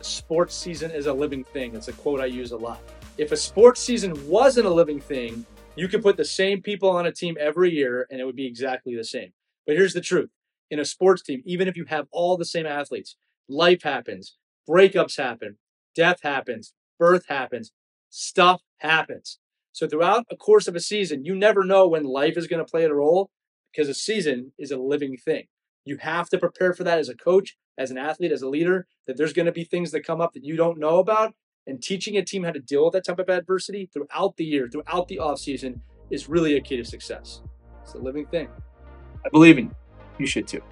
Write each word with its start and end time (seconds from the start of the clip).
sports 0.00 0.54
season 0.54 0.90
is 0.90 1.06
a 1.06 1.12
living 1.12 1.44
thing. 1.44 1.74
It's 1.74 1.88
a 1.88 1.92
quote 1.92 2.20
I 2.20 2.26
use 2.26 2.52
a 2.52 2.56
lot. 2.56 2.80
If 3.18 3.32
a 3.32 3.36
sports 3.36 3.80
season 3.80 4.28
wasn't 4.28 4.66
a 4.66 4.70
living 4.70 5.00
thing, 5.00 5.46
you 5.76 5.88
could 5.88 6.02
put 6.02 6.16
the 6.16 6.24
same 6.24 6.62
people 6.62 6.90
on 6.90 7.06
a 7.06 7.12
team 7.12 7.36
every 7.40 7.72
year 7.72 8.06
and 8.10 8.20
it 8.20 8.24
would 8.24 8.36
be 8.36 8.46
exactly 8.46 8.94
the 8.96 9.04
same. 9.04 9.32
But 9.66 9.76
here's 9.76 9.94
the 9.94 10.00
truth 10.00 10.30
in 10.70 10.78
a 10.78 10.84
sports 10.84 11.22
team, 11.22 11.42
even 11.44 11.68
if 11.68 11.76
you 11.76 11.84
have 11.86 12.06
all 12.10 12.36
the 12.36 12.44
same 12.44 12.66
athletes, 12.66 13.16
life 13.48 13.82
happens, 13.82 14.36
breakups 14.68 15.16
happen, 15.16 15.58
death 15.94 16.20
happens, 16.22 16.72
birth 16.98 17.26
happens, 17.28 17.72
stuff 18.10 18.62
happens. 18.78 19.38
So 19.72 19.88
throughout 19.88 20.24
a 20.30 20.36
course 20.36 20.68
of 20.68 20.76
a 20.76 20.80
season, 20.80 21.24
you 21.24 21.34
never 21.34 21.64
know 21.64 21.88
when 21.88 22.04
life 22.04 22.36
is 22.36 22.46
going 22.46 22.64
to 22.64 22.70
play 22.70 22.84
a 22.84 22.94
role 22.94 23.30
because 23.72 23.88
a 23.88 23.94
season 23.94 24.52
is 24.58 24.70
a 24.70 24.76
living 24.76 25.16
thing. 25.16 25.46
You 25.84 25.96
have 25.98 26.28
to 26.30 26.38
prepare 26.38 26.72
for 26.72 26.84
that 26.84 26.98
as 26.98 27.08
a 27.08 27.16
coach, 27.16 27.56
as 27.78 27.90
an 27.90 27.98
athlete, 27.98 28.32
as 28.32 28.42
a 28.42 28.48
leader, 28.48 28.86
that 29.06 29.16
there's 29.16 29.32
going 29.32 29.46
to 29.46 29.52
be 29.52 29.64
things 29.64 29.90
that 29.90 30.06
come 30.06 30.20
up 30.20 30.32
that 30.34 30.44
you 30.44 30.56
don't 30.56 30.78
know 30.78 30.98
about. 30.98 31.34
And 31.66 31.82
teaching 31.82 32.16
a 32.18 32.22
team 32.22 32.44
how 32.44 32.52
to 32.52 32.60
deal 32.60 32.84
with 32.84 32.92
that 32.92 33.06
type 33.06 33.18
of 33.18 33.28
adversity 33.30 33.88
throughout 33.92 34.36
the 34.36 34.44
year, 34.44 34.68
throughout 34.70 35.08
the 35.08 35.16
offseason, 35.16 35.80
is 36.10 36.28
really 36.28 36.56
a 36.56 36.60
key 36.60 36.76
to 36.76 36.84
success. 36.84 37.40
It's 37.82 37.94
a 37.94 37.98
living 37.98 38.26
thing. 38.26 38.48
I 39.24 39.30
believe 39.30 39.56
in 39.56 39.66
you. 39.66 39.74
You 40.18 40.26
should 40.26 40.46
too. 40.46 40.62